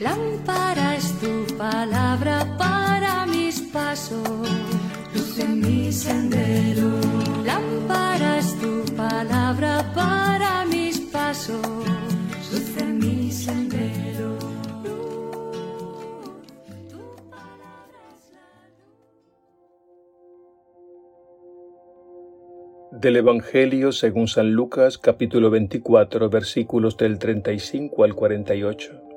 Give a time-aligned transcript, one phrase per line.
[0.00, 4.48] Lámpara es tu palabra para mis pasos,
[5.14, 6.88] luz en mi sendero.
[7.44, 11.60] Lámpara es tu palabra para mis pasos,
[12.50, 14.38] luz en mi sendero.
[22.90, 29.09] Del Evangelio según San Lucas capítulo 24 versículos del 35 al 48.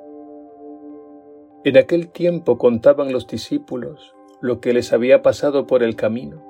[1.66, 6.44] En aquel tiempo contaban los discípulos lo que les había pasado por el camino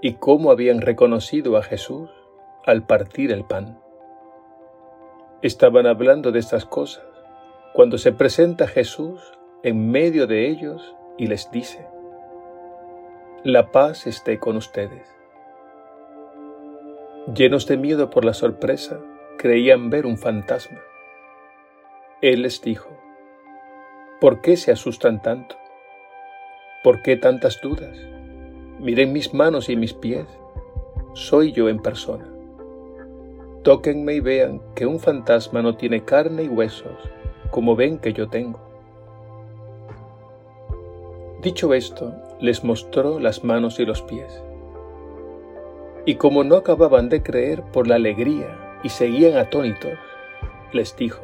[0.00, 2.08] y cómo habían reconocido a Jesús
[2.64, 3.78] al partir el pan.
[5.42, 7.04] Estaban hablando de estas cosas
[7.74, 9.20] cuando se presenta Jesús
[9.62, 11.86] en medio de ellos y les dice,
[13.44, 15.06] La paz esté con ustedes.
[17.34, 19.00] Llenos de miedo por la sorpresa,
[19.36, 20.80] creían ver un fantasma.
[22.22, 22.88] Él les dijo,
[24.20, 25.56] ¿Por qué se asustan tanto?
[26.84, 27.96] ¿Por qué tantas dudas?
[28.78, 30.26] Miren mis manos y mis pies.
[31.14, 32.28] Soy yo en persona.
[33.62, 36.98] Tóquenme y vean que un fantasma no tiene carne y huesos,
[37.50, 38.60] como ven que yo tengo.
[41.40, 44.42] Dicho esto, les mostró las manos y los pies.
[46.04, 49.98] Y como no acababan de creer por la alegría y seguían atónitos,
[50.72, 51.22] les dijo,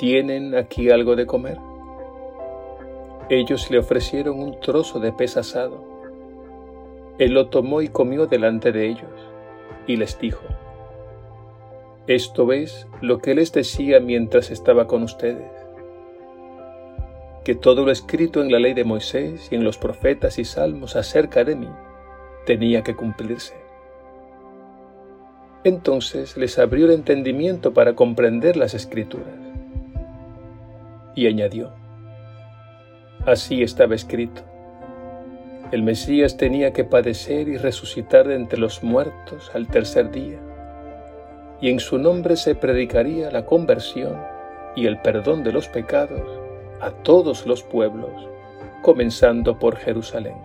[0.00, 1.58] ¿Tienen aquí algo de comer?
[3.28, 5.84] Ellos le ofrecieron un trozo de pez asado.
[7.18, 9.10] Él lo tomó y comió delante de ellos,
[9.86, 10.40] y les dijo,
[12.06, 15.52] Esto es lo que les decía mientras estaba con ustedes,
[17.44, 20.96] que todo lo escrito en la ley de Moisés y en los profetas y salmos
[20.96, 21.68] acerca de mí
[22.46, 23.52] tenía que cumplirse.
[25.62, 29.49] Entonces les abrió el entendimiento para comprender las escrituras
[31.20, 31.70] y añadió,
[33.26, 34.40] Así estaba escrito.
[35.70, 40.38] El Mesías tenía que padecer y resucitar de entre los muertos al tercer día,
[41.60, 44.16] y en su nombre se predicaría la conversión
[44.74, 46.26] y el perdón de los pecados
[46.80, 48.26] a todos los pueblos,
[48.80, 50.38] comenzando por Jerusalén.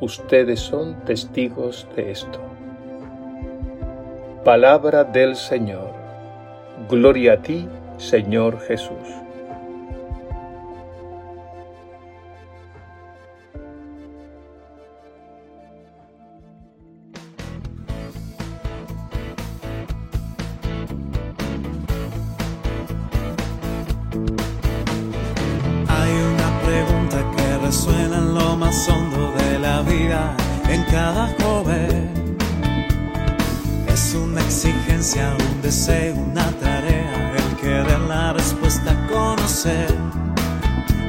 [0.00, 2.40] Ustedes son testigos de esto.
[4.42, 5.92] Palabra del Señor.
[6.88, 7.68] Gloria a ti,
[8.02, 8.90] Señor Jesús.
[25.88, 30.36] Hay una pregunta que resuena en lo más hondo de la vida
[30.68, 32.36] en cada joven.
[33.88, 37.01] Es una exigencia, un deseo, una tarea,
[37.62, 39.94] querer la respuesta a conocer.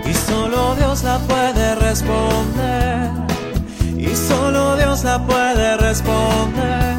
[0.05, 3.09] Y solo Dios la puede responder.
[3.97, 6.95] Y solo Dios la puede responder.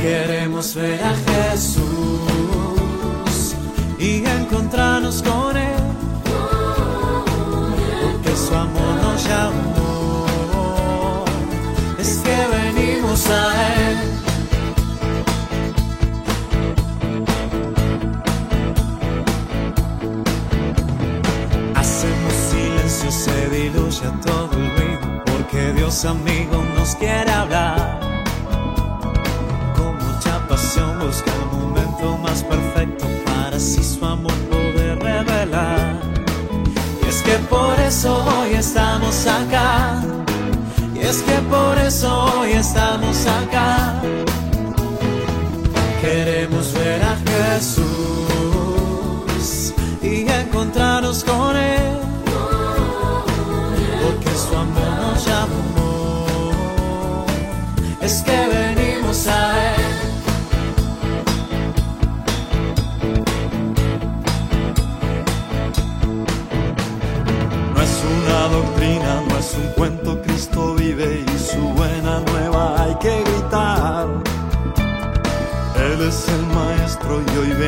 [0.00, 1.82] Queremos ver a Jesús
[3.98, 5.82] y encontrarnos con Él.
[8.12, 10.26] Porque su amor nos llamó.
[11.98, 13.79] Es que venimos a Él.
[24.00, 25.24] Diluye todo el ruido.
[25.26, 28.00] Porque Dios amigo nos quiere hablar
[29.76, 36.00] con mucha pasión busca el momento más perfecto para así su amor poder revelar.
[37.02, 40.02] Y es que por eso hoy estamos acá.
[40.94, 44.00] Y es que por eso hoy estamos acá.
[46.00, 48.19] Queremos ver a Jesús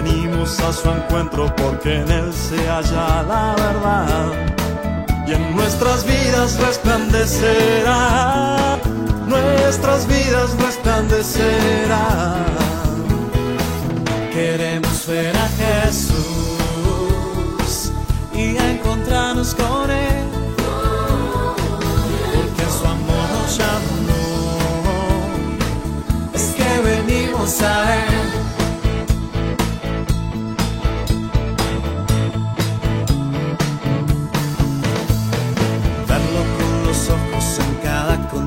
[0.02, 4.32] venimos a su encuentro porque en Él se halla la verdad.
[5.26, 8.78] Y en nuestras vidas resplandecerá,
[9.26, 12.37] nuestras vidas resplandecerá.
[14.32, 16.16] Queremos ver a Jesús
[18.34, 20.25] y encontrarnos con Él.
[22.34, 24.12] Porque su amor nos llamó.
[26.34, 28.11] Es que venimos a Él.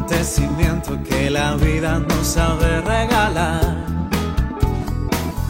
[0.05, 3.75] Acontecimiento que la vida nos sabe regalar.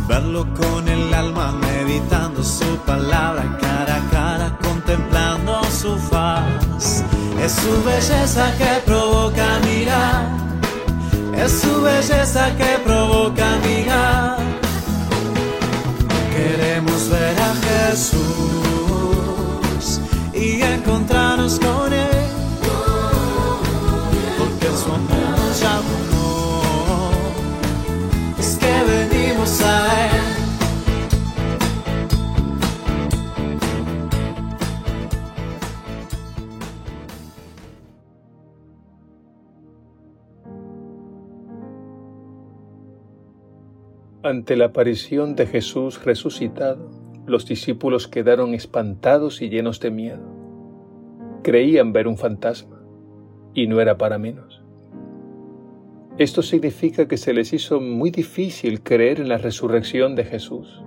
[0.07, 7.03] Verlo con el alma, meditando su palabra, cara a cara, contemplando su faz.
[7.41, 10.25] Es su belleza que provoca mirar,
[11.35, 14.37] es su belleza que provoca mirar.
[16.33, 18.44] Queremos ver a Jesús
[44.25, 46.89] Ante la aparición de Jesús resucitado,
[47.27, 50.23] los discípulos quedaron espantados y llenos de miedo.
[51.43, 52.81] Creían ver un fantasma,
[53.53, 54.63] y no era para menos.
[56.17, 60.81] Esto significa que se les hizo muy difícil creer en la resurrección de Jesús.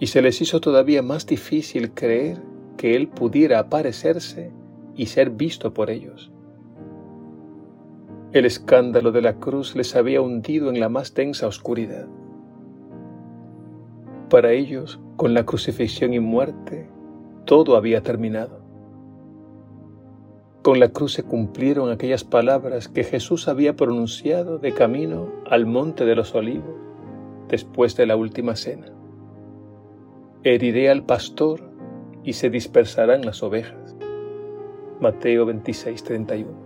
[0.00, 2.42] Y se les hizo todavía más difícil creer
[2.76, 4.50] que Él pudiera aparecerse
[4.96, 6.31] y ser visto por ellos.
[8.32, 12.06] El escándalo de la cruz les había hundido en la más densa oscuridad.
[14.30, 16.88] Para ellos, con la crucifixión y muerte,
[17.44, 18.62] todo había terminado.
[20.62, 26.06] Con la cruz se cumplieron aquellas palabras que Jesús había pronunciado de camino al monte
[26.06, 26.74] de los olivos
[27.48, 28.86] después de la última cena.
[30.42, 31.60] Heriré al pastor
[32.24, 33.94] y se dispersarán las ovejas.
[35.00, 36.61] Mateo 26, 31.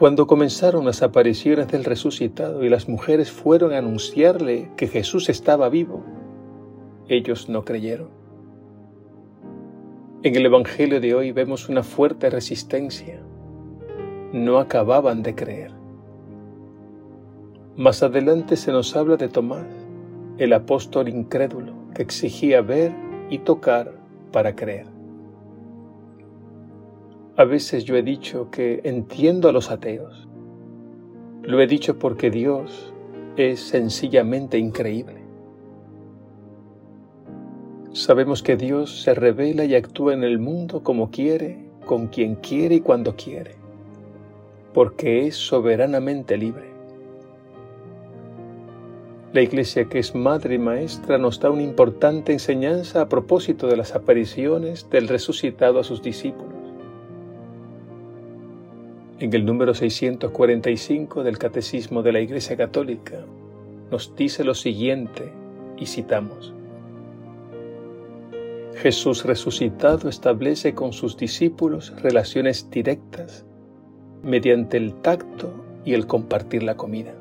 [0.00, 5.68] Cuando comenzaron las apariciones del resucitado y las mujeres fueron a anunciarle que Jesús estaba
[5.68, 6.02] vivo,
[7.06, 8.08] ellos no creyeron.
[10.22, 13.20] En el Evangelio de hoy vemos una fuerte resistencia.
[14.32, 15.72] No acababan de creer.
[17.76, 19.66] Más adelante se nos habla de Tomás,
[20.38, 22.94] el apóstol incrédulo que exigía ver
[23.28, 23.92] y tocar
[24.32, 24.99] para creer.
[27.40, 30.28] A veces yo he dicho que entiendo a los ateos.
[31.42, 32.92] Lo he dicho porque Dios
[33.38, 35.22] es sencillamente increíble.
[37.92, 42.74] Sabemos que Dios se revela y actúa en el mundo como quiere, con quien quiere
[42.74, 43.54] y cuando quiere,
[44.74, 46.68] porque es soberanamente libre.
[49.32, 53.78] La Iglesia, que es madre y maestra, nos da una importante enseñanza a propósito de
[53.78, 56.49] las apariciones del resucitado a sus discípulos
[59.20, 63.18] en el número 645 del Catecismo de la Iglesia Católica,
[63.90, 65.30] nos dice lo siguiente,
[65.76, 66.54] y citamos,
[68.76, 73.44] Jesús resucitado establece con sus discípulos relaciones directas
[74.22, 75.52] mediante el tacto
[75.84, 77.12] y el compartir la comida.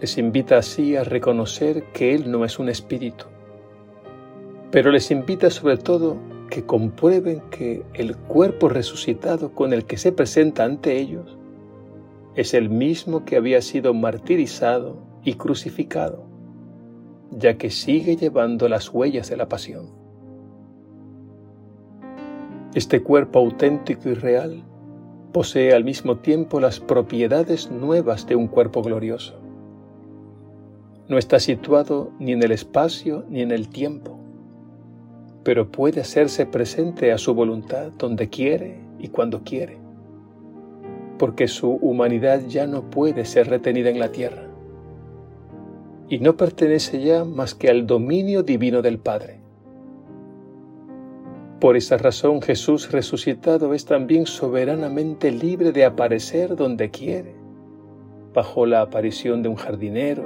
[0.00, 3.24] Les invita así a reconocer que Él no es un espíritu,
[4.70, 6.16] pero les invita sobre todo
[6.50, 11.36] que comprueben que el cuerpo resucitado con el que se presenta ante ellos
[12.34, 16.24] es el mismo que había sido martirizado y crucificado,
[17.30, 19.90] ya que sigue llevando las huellas de la pasión.
[22.74, 24.62] Este cuerpo auténtico y real
[25.32, 29.40] posee al mismo tiempo las propiedades nuevas de un cuerpo glorioso.
[31.08, 34.25] No está situado ni en el espacio ni en el tiempo
[35.46, 39.78] pero puede hacerse presente a su voluntad donde quiere y cuando quiere,
[41.18, 44.48] porque su humanidad ya no puede ser retenida en la tierra
[46.08, 49.38] y no pertenece ya más que al dominio divino del Padre.
[51.60, 57.36] Por esa razón Jesús resucitado es también soberanamente libre de aparecer donde quiere,
[58.34, 60.24] bajo la aparición de un jardinero,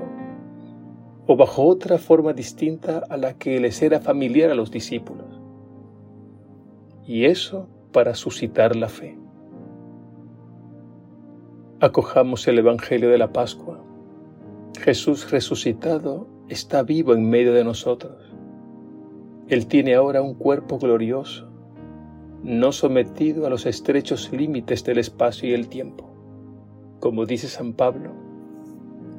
[1.32, 5.40] o bajo otra forma distinta a la que les era familiar a los discípulos.
[7.06, 9.16] Y eso para suscitar la fe.
[11.78, 13.80] Acojamos el Evangelio de la Pascua.
[14.80, 18.34] Jesús resucitado está vivo en medio de nosotros.
[19.46, 21.48] Él tiene ahora un cuerpo glorioso,
[22.42, 26.10] no sometido a los estrechos límites del espacio y el tiempo.
[26.98, 28.10] Como dice San Pablo,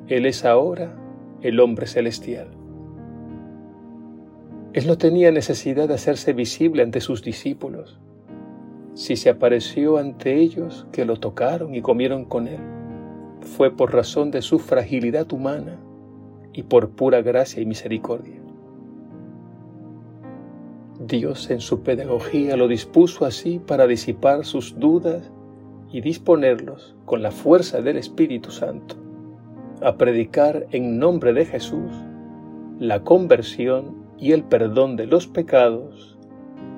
[0.10, 1.01] Él es ahora
[1.42, 2.48] el hombre celestial.
[4.74, 8.00] Él no tenía necesidad de hacerse visible ante sus discípulos.
[8.94, 12.60] Si se apareció ante ellos que lo tocaron y comieron con él,
[13.42, 15.78] fue por razón de su fragilidad humana
[16.54, 18.40] y por pura gracia y misericordia.
[21.00, 25.32] Dios en su pedagogía lo dispuso así para disipar sus dudas
[25.92, 28.96] y disponerlos con la fuerza del Espíritu Santo
[29.84, 31.92] a predicar en nombre de Jesús
[32.80, 36.18] la conversión y el perdón de los pecados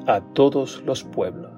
[0.06, 1.52] a todos los pueblos.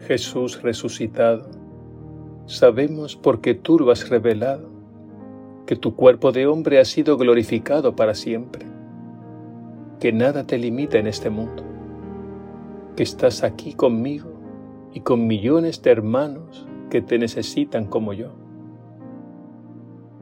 [0.00, 1.48] Jesús resucitado,
[2.46, 4.68] sabemos porque tú lo has revelado,
[5.64, 8.66] que tu cuerpo de hombre ha sido glorificado para siempre,
[10.02, 11.62] que nada te limita en este mundo,
[12.96, 14.32] que estás aquí conmigo
[14.92, 18.32] y con millones de hermanos que te necesitan como yo.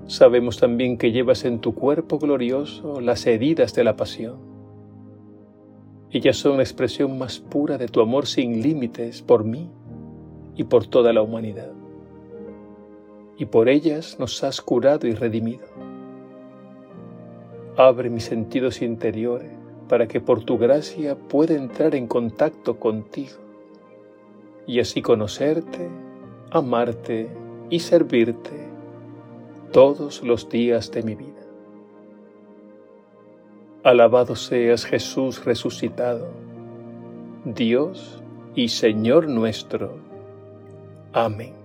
[0.04, 4.50] Sabemos también que llevas en tu cuerpo glorioso las heridas de la pasión
[6.12, 9.70] ellas son la expresión más pura de tu amor sin límites por mí
[10.56, 11.70] y por toda la humanidad.
[13.38, 15.64] Y por ellas nos has curado y redimido.
[17.76, 19.59] Abre mis sentidos interiores
[19.90, 23.38] para que por tu gracia pueda entrar en contacto contigo
[24.64, 25.88] y así conocerte,
[26.52, 27.28] amarte
[27.70, 28.68] y servirte
[29.72, 31.42] todos los días de mi vida.
[33.82, 36.28] Alabado seas Jesús resucitado,
[37.44, 38.22] Dios
[38.54, 39.96] y Señor nuestro.
[41.12, 41.59] Amén.